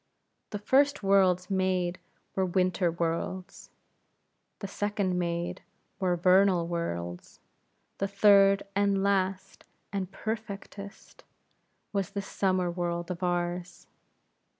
The 0.49 0.57
first 0.57 1.03
worlds 1.03 1.51
made 1.51 1.99
were 2.35 2.43
winter 2.43 2.89
worlds; 2.91 3.69
the 4.57 4.67
second 4.67 5.19
made, 5.19 5.61
were 5.99 6.15
vernal 6.15 6.67
worlds; 6.67 7.39
the 7.99 8.07
third, 8.07 8.63
and 8.75 9.03
last, 9.03 9.63
and 9.93 10.11
perfectest, 10.11 11.23
was 11.93 12.09
this 12.09 12.25
summer 12.27 12.71
world 12.71 13.11
of 13.11 13.21
ours. 13.21 13.85